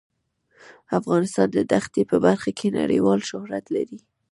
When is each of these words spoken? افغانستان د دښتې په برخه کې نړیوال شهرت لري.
افغانستان 0.99 1.47
د 1.53 1.57
دښتې 1.71 2.01
په 2.11 2.17
برخه 2.25 2.49
کې 2.57 2.75
نړیوال 2.79 3.19
شهرت 3.29 3.65
لري. 3.75 3.99